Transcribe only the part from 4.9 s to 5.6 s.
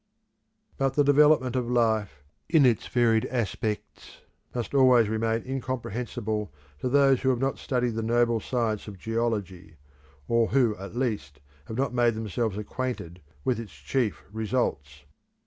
remain